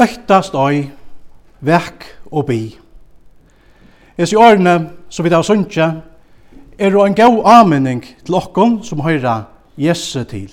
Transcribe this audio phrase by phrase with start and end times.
[0.00, 0.90] øktast oi,
[1.60, 2.60] vekk og bi.
[4.18, 4.74] Esi årene
[5.10, 5.90] som vi da sunnja,
[6.78, 9.42] er en gau anmenning til okkon som høyra
[9.76, 10.50] Jesse til.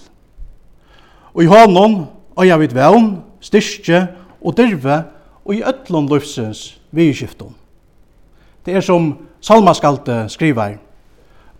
[1.33, 2.07] Og i hånden
[2.39, 4.07] øya vi vevn, styrke
[4.41, 5.04] og dirve
[5.46, 7.55] og i ötlån løfsens vidskifton.
[8.66, 10.78] Det er som salmaskalte skriver,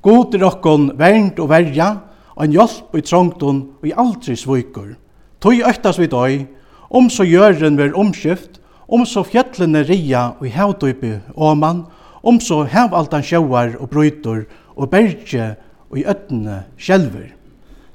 [0.02, 1.96] God er okkon vernd og verja,
[2.36, 4.94] og en hjelp i trångton og i aldri svikur.
[5.42, 6.46] Tøy øktas vi døy,
[6.90, 11.86] om så gjøren ver omskift, om så fjellene ria og havdøype åman,
[12.24, 15.56] om så hevaltan sjøar og brøytor og berge
[15.90, 17.34] og i øttene skjelver.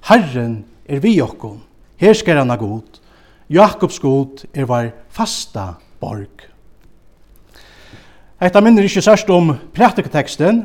[0.08, 1.60] Herren er vi okkom,
[1.96, 2.98] her skal han ha god,
[3.52, 6.46] Jakobs god er var fasta borg.
[8.42, 10.62] Etta minner ikkje sørst om praktiketeksten,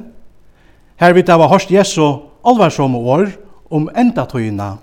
[0.98, 2.02] her vi av var hørst Jesu
[2.48, 3.28] alvarsomme år
[3.70, 4.78] om endatøyina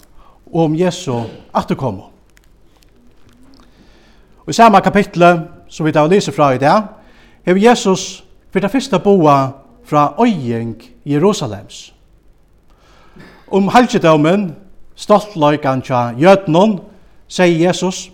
[0.53, 2.14] og om Jesu atterkomme.
[4.45, 6.83] Og i samme kapitlet som vi da lyser fra i dag,
[7.47, 9.49] hever Jesus for det første boa
[9.85, 11.95] fra øying Jerusalems.
[13.49, 14.55] Om halvkjedommen,
[14.95, 16.79] stoltløykan tja jødnon,
[17.29, 18.11] sier Jesus,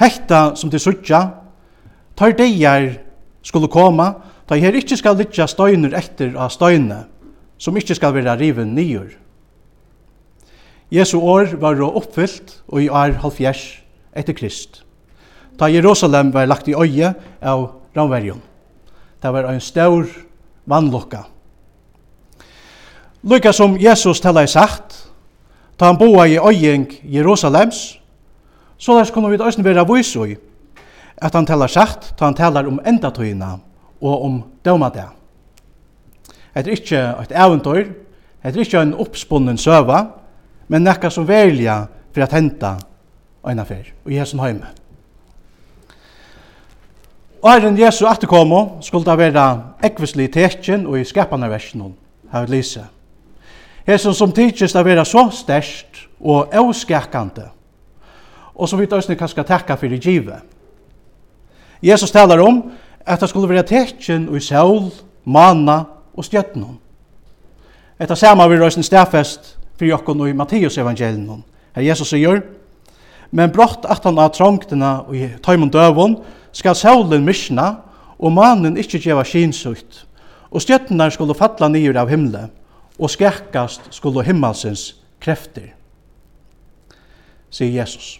[0.00, 1.20] hekta som til suttja,
[2.16, 2.96] tar deier
[3.42, 4.12] skulle koma,
[4.48, 7.04] da her ikkje skal lytja støyner etter av støyne,
[7.58, 9.16] som ikkje skal vera riven nyer.
[10.90, 13.64] Jesu år var oppfyllt og i år halvfjers
[14.14, 14.85] etter Krist
[15.58, 18.42] ta Jerusalem var lagt i øye av Ramverjon.
[19.22, 20.06] Det var en stor
[20.66, 21.24] vannlokka.
[23.22, 25.08] Lykka som Jesus tala i sagt,
[25.78, 27.98] ta han boa i øyeng Jerusalems,
[28.78, 30.36] så der kunne vi også være vise i,
[31.16, 33.56] at han tella sagt, ta han teller om endatøyina
[34.00, 35.08] og om dømade.
[36.54, 37.92] Det er ikke et eventyr,
[38.42, 40.04] det er ikke en oppspunnen søva,
[40.68, 42.76] men nekka som velja for at henta
[43.46, 44.85] øyna fyr, og i hesson høyme.
[47.46, 49.42] Åren Jesu atterkomo skulle det være
[49.86, 51.84] ekvislig tekjen og i skapanarversen
[52.32, 52.80] her vi lyse.
[53.86, 57.44] Hesen som tidsjes det være så størst og avskakande,
[58.54, 60.42] og som vi tøysene kan skal takka for i givet.
[61.82, 62.64] Jesus talar om
[63.06, 64.90] at det skulle være tekjen og i sol,
[65.24, 65.84] mana
[66.16, 66.80] og stjøtnen.
[68.00, 71.44] Etter samme vi røysen stafest for jokken og i Matteus evangelien.
[71.76, 72.42] Her Jesus sier,
[73.30, 76.18] men brått at han har trongtene og i tøymon døvon,
[76.56, 77.68] skal solen misna
[78.16, 80.04] og mannen ikkje gjeva skinsutt,
[80.48, 82.46] og stjørnar skulle falla nýr av himle,
[82.96, 85.74] og skækkast skulle himmalsins krefter,
[87.52, 88.16] sier Jesus.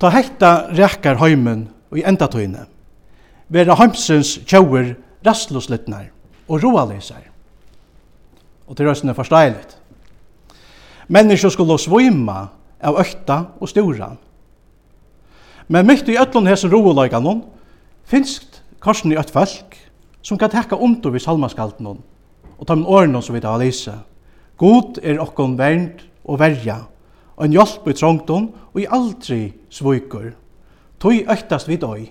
[0.00, 2.64] Ta hekta rekkar heimen og i endatøyne,
[3.50, 4.96] vera heimsins tjauer
[5.26, 6.08] rastloslitnar
[6.48, 7.22] og roalesar.
[8.66, 9.76] Og til røstene forsteilet.
[11.10, 12.44] Mennesker skulle svøyma
[12.86, 14.18] av økta og storan,
[15.70, 17.44] Men mitt i öllun hesen roolaikan
[18.02, 19.76] finst korsen i ett folk
[20.22, 23.94] som kan tekka under vid salmaskalten og ta min åren som vi tar lise.
[24.58, 26.80] God er okkon vernd og verja
[27.36, 30.32] og en hjelp i trångton og i aldri svuikur.
[30.98, 32.10] Tøy øktast vid døy.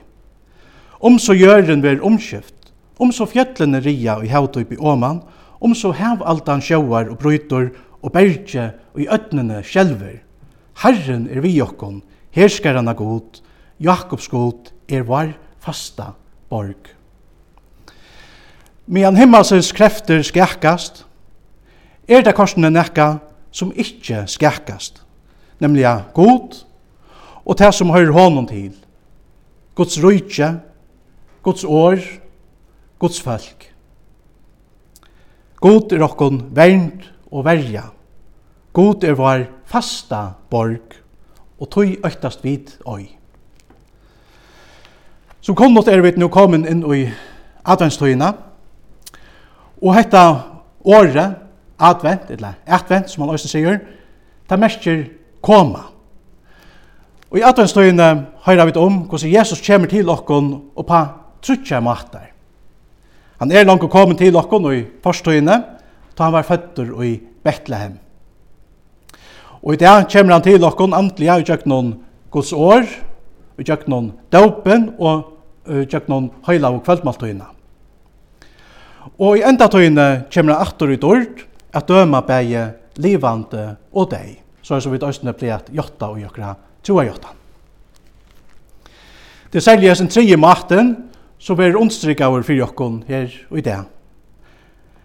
[1.04, 5.20] Om så gjøren ver omskift, om så fjellene ria og hautøyp i åman,
[5.60, 10.24] om så hevaldan sjåar og brytor og berge og i øtnene skjelver.
[10.80, 13.44] Herren er vi okkon, herskaren av god,
[13.80, 16.14] Jakobsgod er var fasta
[16.50, 16.92] borg.
[18.86, 21.06] Medan himmelsens krefter skakast,
[22.10, 23.20] er det korsene nekka
[23.52, 25.04] som ikkje skakast,
[25.62, 26.64] nemlig god
[27.46, 28.74] og det som høyr hånden til,
[29.76, 30.60] Guds rujtje,
[31.42, 32.02] Guds år,
[33.00, 33.70] Guds folk.
[35.60, 37.86] God er okkon vernd og verja.
[38.74, 40.98] God er var fasta borg,
[41.60, 43.19] og tøy øktast vid oi.
[45.42, 47.06] Som kunnot er vi nå kommet inn i
[47.64, 48.34] adventstøyene,
[49.80, 50.24] og hetta
[50.84, 51.38] året,
[51.80, 53.80] advent, eller advent, som man også sier,
[54.50, 55.06] det merker
[55.42, 55.86] koma.
[57.30, 58.10] Og i adventstøyene
[58.44, 61.02] hører vi om hvordan Jesus kommer til okken og på
[61.46, 62.34] trutje matar.
[63.40, 65.62] Han er langt kommet til okken i forstøyene,
[66.18, 67.96] da han var født i Betlehem.
[69.64, 71.94] Og i dag kommer han til okken, antelig er jo ikke noen
[72.32, 72.84] gods år,
[73.60, 75.36] og gjøknon døpen og
[75.68, 77.50] gjøknon høyla og kveldmaltøyna.
[79.20, 81.44] Og i enda tøyne kommer han atter i dård
[81.76, 82.70] at døma bæge
[83.00, 87.36] livande og deg, så er så vidt østene blir at jotta og jokra troa jotta.
[89.50, 90.96] Det er særlig en tredje maten
[91.40, 93.80] som vi er understrykavur fyrir jokkon her og i det.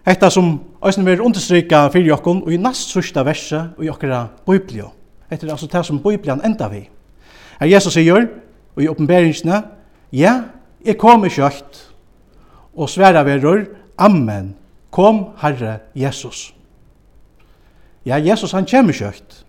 [0.05, 3.91] Hetta som østene vi er understryka fyrir jokkon og i nast sørsta verset og i
[4.47, 4.91] biblio.
[5.31, 6.89] Hetta er altså det som biblian enda vi.
[7.61, 8.27] Her Jesus sier,
[8.75, 9.63] og i oppenberingsene,
[10.13, 10.35] ja,
[10.85, 11.81] jeg kom i kjøtt,
[12.75, 13.65] og sværa verur,
[13.99, 14.55] Amen,
[14.91, 16.55] kom Herre Jesus.
[18.05, 19.45] Ja, Jesus han kjem i kjøtt.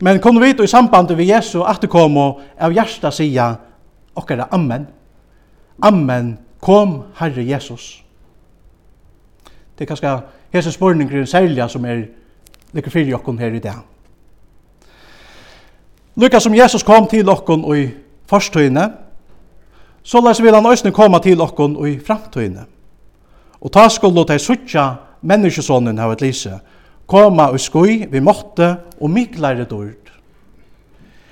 [0.00, 3.56] Men kom vi i sambandet vi Jesu kom og av hjertet sier,
[4.14, 4.86] okkara Amen.
[5.82, 8.04] Amen, kom Herre Jesus.
[9.76, 10.20] Det er kanskje
[10.52, 12.04] hese spurninger særlig som er
[12.72, 13.80] lykke fyrir jokken her i dag.
[16.20, 17.86] Lykka som Jesus kom til okkon i
[18.28, 18.82] forstøyne,
[20.02, 22.66] så lær vil han òsne koma til okkon i framtøyne.
[23.60, 24.84] Og ta skulle de suttja
[25.22, 26.58] menneskesonen av et lise,
[27.08, 28.68] koma og skoi vi måtte
[29.00, 30.12] og miklare dord.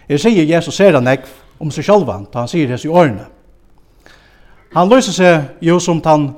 [0.08, 1.28] Jeg sier Jesus ser han ekv
[1.60, 3.26] om seg sjálvan, da han sier hese i årene.
[4.72, 6.30] Han løser seg jo som den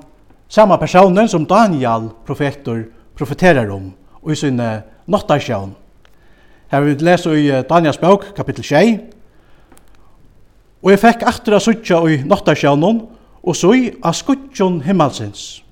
[0.49, 2.82] samme personen som Daniel profetor
[3.14, 3.93] profeterer om,
[4.23, 4.58] og i sin
[5.06, 5.80] nottarsjån
[6.71, 9.01] Her vi leser i Daniels bok, kapittel 6.
[10.85, 13.01] Og jeg fikk aftur av suttja i nottasjånen,
[13.43, 15.65] og så i av skuttjon himmelsins.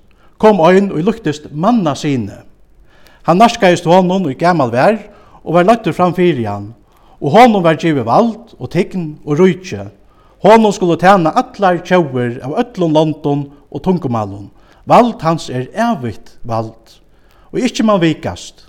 [0.43, 2.41] Kom øyn og luktist manna sine.
[3.23, 4.99] Han narskaist honom i gammal vær,
[5.45, 6.69] og var lagt fram fyrir han.
[7.23, 9.87] Og honom var givet vald, og tegn, og rujtje.
[10.43, 14.49] Honom skulle tjene allar tjauer av ötlun London og tungumalun.
[14.83, 16.99] Vald hans er evigt vald.
[17.55, 18.68] Og ikkje man vikast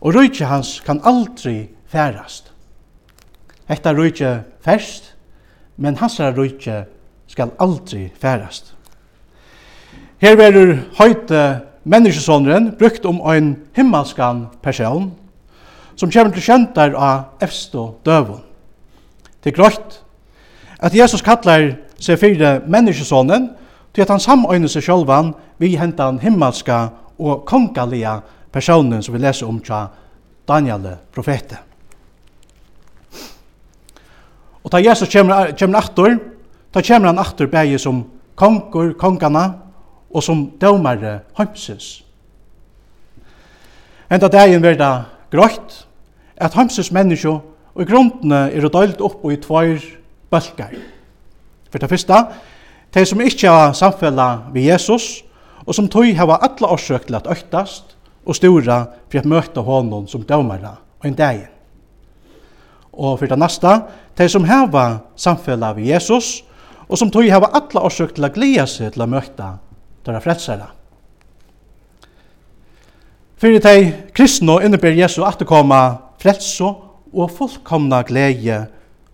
[0.00, 2.52] og rujtje hans kan aldri færast.
[3.68, 5.14] Hetta rujtje færst,
[5.76, 6.84] men hans rujtje
[7.26, 8.74] skal aldri færast.
[10.20, 15.12] Her verur høyte menneskesåneren brukt om ein himmelskan person,
[15.96, 18.42] som kommer til kjentar av efsto døvun.
[19.44, 20.00] Det er grøyt
[20.80, 23.50] at Jesus kallar seg fyrir menneskesånen
[23.94, 26.88] til at han samøyner seg sjálvan vi hentan himmelska
[27.20, 28.20] og kongalia
[28.52, 29.86] personen som vi leser om tja
[30.48, 31.58] Daniel profete.
[34.64, 36.18] Og ta Jesus kommer, kommer aftur,
[36.72, 38.04] ta kommer han aftur bægi som
[38.36, 39.52] kongur, kongana,
[40.10, 42.00] og som dømare heimsins.
[44.10, 45.84] Enda dagen verda grøyt,
[46.36, 47.36] at heimsins menneskje
[47.74, 49.78] og grunnene er døylt opp i tvær
[50.32, 50.74] bølgar.
[51.70, 52.24] For det første,
[52.94, 55.22] de som ikke har samfella vi Jesus,
[55.66, 57.94] og som tøy hava alla årsøk til at øktast,
[58.26, 61.48] og stora for att möta honom som dømara og en dag.
[62.92, 63.80] Og for det næsta,
[64.18, 66.44] de som har samfella av Jesus,
[66.88, 69.52] og som tog hava alla årsøk til å glede seg til å møta
[70.06, 70.66] dere frelsere.
[73.40, 76.64] Fyrir tei kristne innebär Jesu at koma frelse
[77.12, 78.66] og fullkomna glede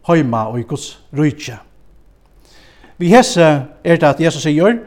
[0.08, 1.58] heima og i Guds rydtje.
[2.98, 3.44] Vi hese
[3.84, 4.78] er det at Jesus sier,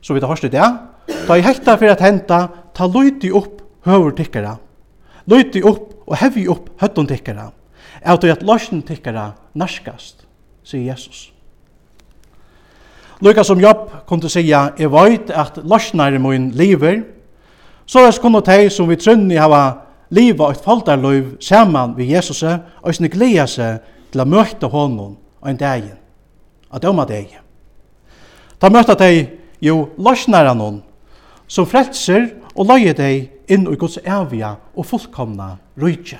[0.00, 0.70] som vi tar hørst i det,
[1.26, 2.40] da i hekta for at henta
[2.80, 4.56] ta lyti upp høver tikkara.
[5.28, 7.50] Lyti upp og hevi upp høttun tikkara.
[8.00, 10.24] Av at løsjen tikkara narskast,
[10.64, 11.28] sier Jesus.
[13.20, 17.02] Lukka som Jobb kunde sija, jeg veit at løsjenare min lever,
[17.84, 22.42] så er kunne de som vi trunni hava liva og et faldarløyv saman vi Jesus,
[22.42, 25.98] og sni gleda seg til å møte honom og en dagen,
[26.72, 27.36] og døma deg.
[28.60, 29.26] Da møte de
[29.60, 30.80] jo løsjenare noen,
[31.50, 36.18] som frelser og løye deg inn i Guds evige og fullkomna rydje,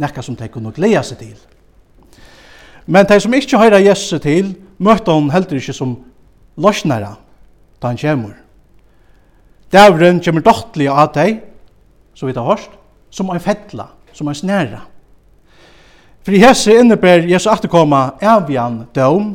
[0.00, 1.34] nekka som de kunne gleda seg til.
[2.86, 5.98] Men de som ikke høyra Jesus til, møtte han heller ikke som
[6.56, 7.12] løsnere
[7.82, 8.38] da han kommer.
[9.72, 11.42] Dævren kommer dottelig av deg,
[12.14, 12.72] så vidt jeg hørst,
[13.12, 14.82] som en fettla, som en snæra.
[16.22, 19.32] For i hese innebär Jesu atterkomma evian døm,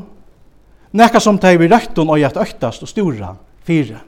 [0.96, 3.34] nekka som de vi røkton og gjett øktast og stora
[3.68, 4.00] fire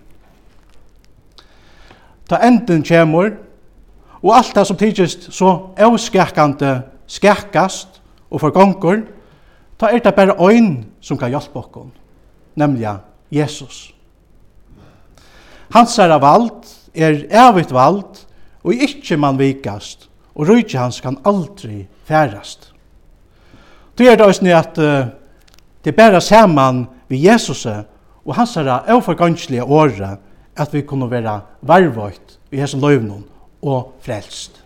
[2.30, 3.32] ta enden kjemur,
[4.22, 9.04] og alt det som tidsist så avskakande skakast og forgongur,
[9.80, 11.92] ta er det bare øyn som kan hjelpe okkon,
[12.56, 12.88] nemlig
[13.32, 13.94] Jesus.
[15.74, 16.52] Hans er vald,
[16.96, 18.26] er evigt vald,
[18.64, 22.74] og ikkje man vikast, og rujtje hans kan aldri færast.
[23.98, 25.12] Det er det òsne at uh,
[25.86, 30.20] det bæra saman vi Jesus og hans er avforganslige året
[30.60, 33.24] at vi kunne være varvøyt i hesen løyvnum
[33.62, 34.60] og frelst.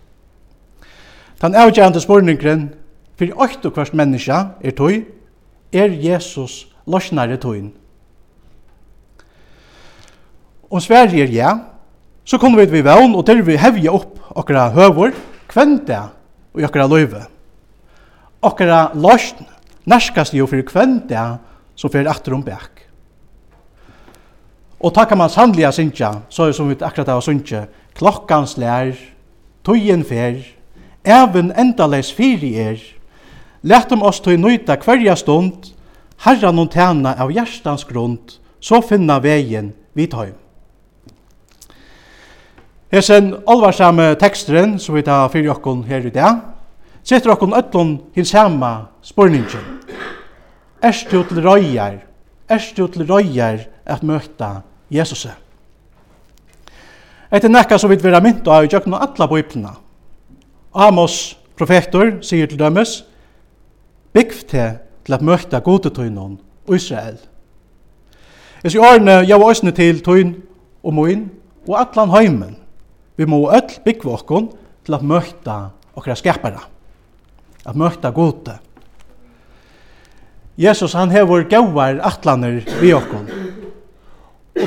[1.42, 2.70] Den avgjørende spørningen
[3.20, 5.04] for åkt og hvert menneske er tøy,
[5.74, 7.72] er Jesus løsnare tøyen.
[10.72, 11.52] Om Sverige er ja,
[12.26, 15.14] så kommer vi til vevn og til vi hevje opp okra høver,
[15.52, 16.08] kvenda
[16.54, 17.26] og okra løyve.
[18.42, 19.46] Okra løsn
[19.86, 21.38] nærskast jo for kvenda
[21.76, 22.73] som fyrir atter om bæk.
[24.84, 28.92] Og ta kan man sannlega synkja, så er som vi akkurat av synkja, klokkans lær,
[29.64, 30.42] tøyen fer,
[31.08, 32.82] even endaleis fyri er,
[33.64, 35.70] letum oss tøy nøyta hverja stund,
[36.26, 40.36] herran og tæna av hjertans grund, så finna vegin vid høym.
[42.92, 46.44] Hesen alvarsame teksteren, som vi tar fyrir okkon her i dag,
[47.08, 49.80] setter okkon öllon hins hema spurningin.
[50.84, 52.04] Erstu til røyjar,
[52.52, 54.52] erstu til røyjar at møtta
[54.94, 55.28] Jesus.
[57.34, 59.76] Etter nekka som vi vil mynt av i jøkken og alla biblina.
[60.74, 63.04] Amos profetor sier til dømes,
[64.14, 66.38] bygg til til at møkta godetøynon
[66.72, 67.18] Israel.
[68.64, 70.36] Jeg sier årene jeg var òsne til tøyn
[70.84, 71.26] og moin
[71.68, 72.56] og atlan heimen.
[73.18, 74.52] Vi må öll byggva okkon
[74.86, 75.58] til at møkta
[75.96, 76.64] okkara skapara.
[77.66, 78.58] At møkta gode.
[80.58, 83.43] Jesus han hevur gauar atlaner vi okkon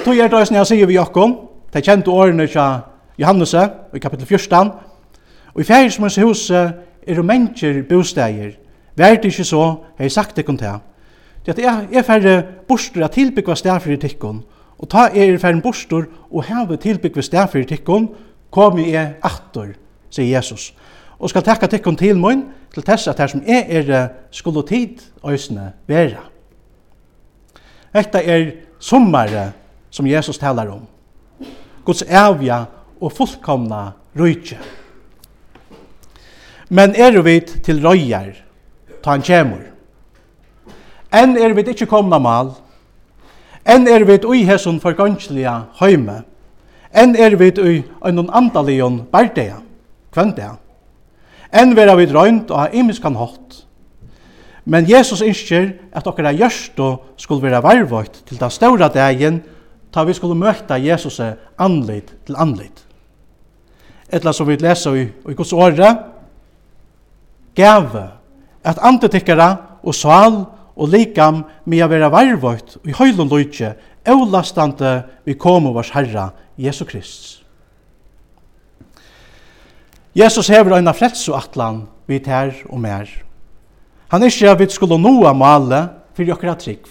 [0.07, 1.33] tog er det som jeg sier vi Jakob,
[1.75, 2.83] de kjente årene til
[3.19, 4.69] Johannes i kapittel 14,
[5.55, 6.75] og i færismens huset
[7.07, 8.53] er det mennesker bosteger,
[8.95, 9.65] vært ikke så,
[9.99, 10.79] har jeg sagt det kun til.
[11.47, 12.37] Det er, er færre
[12.69, 14.45] borster av tilbyggva stedfyr i tikkun,
[14.79, 18.09] og ta er færre borster og heve tilbyggva stedfyr i tikkun,
[18.55, 19.75] kom jeg atter,
[20.11, 20.71] sier Jesus.
[21.19, 25.03] Og skal takka tikkun til mun, til tess at her som er er skulle tid
[25.27, 26.29] øysene vera.
[27.95, 29.53] Etta er sommare
[29.91, 30.87] som Jesus talar om.
[31.85, 32.65] Guds avja
[33.01, 34.59] og fullkomna rujtje.
[36.69, 38.33] Men er vi til røyjar,
[39.03, 39.63] ta han kjemur.
[41.15, 42.57] Enn er vi ikkje komna mal,
[43.63, 46.25] enn er vi ui hesson forgansliga høyme,
[46.91, 49.61] enn er vi ui annan andalion bardea,
[50.11, 50.57] kvendea.
[51.55, 53.63] Enn vera vi drøynt og ha imiskan hatt.
[54.67, 56.81] Men Jesus innskjer at okkara gjørst
[57.23, 59.45] skulle vera varvått til den ståra dagen
[59.97, 61.23] ta vi skulle møta Jesus
[61.57, 62.83] anlit til anlit.
[64.13, 65.89] Etla som vi leser i, i Guds åre,
[67.57, 68.03] gave,
[68.67, 69.49] at antetikkere
[69.87, 70.43] og sal
[70.77, 73.73] og likam med å være varvøyt i høylund løytje,
[74.07, 76.29] eulastande vi kommer vars Herre,
[76.61, 77.41] Jesu Kristus.
[80.17, 83.09] Jesus hever øyna frelse atlan vi tær og mer.
[84.13, 85.83] Han er ikke at vi skulle noa male
[86.17, 86.85] fyrir okra trygg.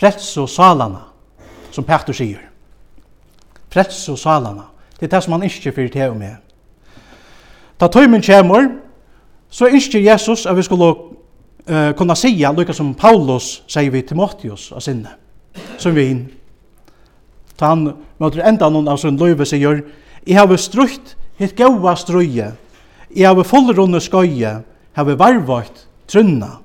[0.00, 1.09] Frelse og salana
[1.70, 2.42] som Petter sier.
[3.70, 4.66] Frels og salana.
[4.98, 6.36] Det er det som han ikke fyrir til og med.
[7.80, 8.68] Da tøymen kommer,
[9.50, 14.70] så ikke Jesus at vi skulle uh, kunna si, lukka som Paulus sier vi Timotheus
[14.72, 15.14] av sinne,
[15.78, 16.24] som vi inn.
[17.56, 17.86] Ta han
[18.20, 19.82] møter enda noen av sin løyve sier,
[20.26, 22.52] «Jeg har strutt hitt gaua strøye,
[23.16, 24.62] jeg har fullrunde skøye, jeg
[24.96, 26.58] har varvagt trunna.»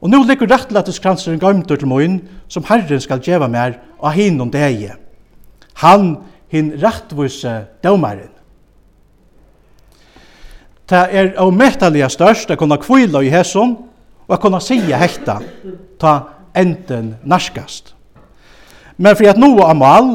[0.00, 4.50] Og nu ligger rettlætteskransen gøymtur til moin, som Herren skal djeva mer og hin om
[4.50, 4.94] deg.
[5.84, 6.16] Han,
[6.48, 8.32] hin rettvise dømaren.
[10.90, 13.76] Det er avmettalega størst å kunne kvila i hæsson,
[14.26, 15.38] og å kunne sige hekta,
[16.00, 16.14] ta
[16.56, 17.94] enden narskast.
[18.98, 20.10] Men for at noe av mal,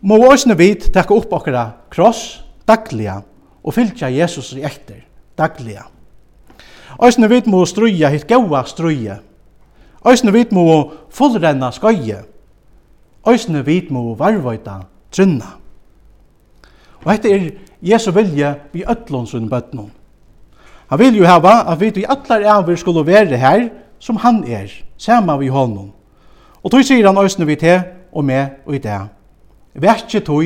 [0.00, 3.18] må også vit tekka opp okkara kross dagliga
[3.64, 5.02] og fylgja Jesus i etter
[5.38, 5.88] dagliga.
[7.04, 9.18] Øysene vit må struja hitt gaua struja.
[10.08, 12.22] Øysene vit må fullrenna skoje.
[13.28, 14.80] Øysene vit må varvøyta
[15.12, 15.56] trunna.
[17.04, 17.50] Og hette er
[17.82, 19.90] Jesu vilje vi ötlån sunn bøtnum.
[20.88, 23.68] Han vil jo hava at vi vi allar avir skulle være her
[23.98, 25.92] som han er, sama vi honom.
[26.62, 27.80] Og tog sier han òsne vi til
[28.12, 29.00] og med og i det.
[29.74, 30.44] Verkje tog,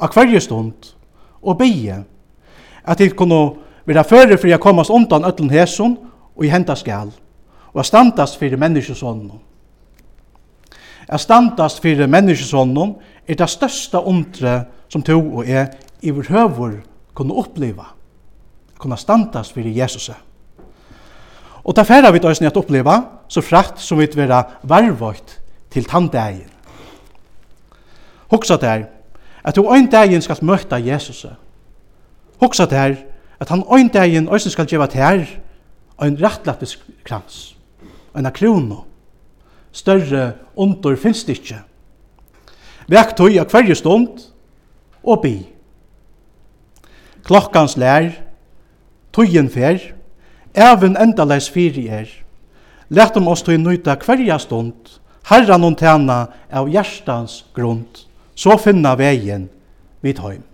[0.00, 0.94] av hverje stund,
[1.42, 2.04] og bygge,
[2.84, 5.96] at de kunne Vi er føre for jeg komast undan ötlen hæsson
[6.36, 7.10] og i henta skal,
[7.72, 9.32] og a standast fyrir menneskesånden.
[11.08, 12.94] A standast fyrir menneskesånden
[13.28, 15.70] er det største undre som to og jeg
[16.02, 16.80] i vår høver
[17.14, 17.92] kunne oppleva,
[18.78, 20.10] kunne standas fyrir Jesus.
[21.64, 25.84] Og det færa vi døysen i at oppleva, så frakt som vi vera varvått til
[25.84, 26.48] tandegjen.
[28.30, 28.84] Hoksa der,
[29.44, 31.26] at du ein dagin skal møtta Jesus.
[32.40, 32.94] Hoksa der,
[33.40, 35.24] at han ein dagen også skal gjeva tær
[36.00, 37.56] ein rettlappis krans,
[38.16, 38.84] en krono.
[39.72, 41.60] Større under finst ikkje.
[42.90, 44.24] Vekt tøy av hverje stund
[45.04, 45.34] og bi.
[47.24, 48.10] Klokkans lær,
[49.14, 49.78] tøyen fer,
[50.56, 52.08] even endaleis fyri er.
[52.90, 54.98] Lært om oss tøy nøyta hverja stund,
[55.30, 57.86] herran og tjena av hjertans grunn,
[58.34, 59.46] så finna vegin
[60.02, 60.49] vid heim.